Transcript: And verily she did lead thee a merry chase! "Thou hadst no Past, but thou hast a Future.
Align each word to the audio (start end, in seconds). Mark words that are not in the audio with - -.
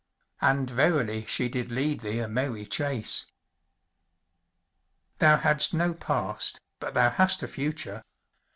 And 0.41 0.67
verily 0.67 1.25
she 1.25 1.47
did 1.47 1.69
lead 1.71 1.99
thee 1.99 2.17
a 2.17 2.27
merry 2.27 2.65
chase! 2.65 3.27
"Thou 5.19 5.37
hadst 5.37 5.75
no 5.75 5.93
Past, 5.93 6.59
but 6.79 6.95
thou 6.95 7.11
hast 7.11 7.43
a 7.43 7.47
Future. 7.47 8.01